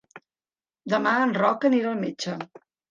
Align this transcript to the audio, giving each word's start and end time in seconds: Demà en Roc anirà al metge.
Demà 0.95 1.13
en 1.29 1.37
Roc 1.39 1.71
anirà 1.73 1.95
al 1.95 2.05
metge. 2.05 2.39